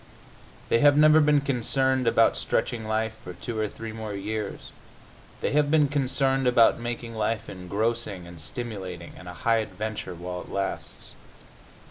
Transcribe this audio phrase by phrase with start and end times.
[0.69, 4.71] They have never been concerned about stretching life for two or three more years;
[5.41, 10.41] they have been concerned about making life engrossing and stimulating and a high adventure while
[10.41, 11.13] it lasts.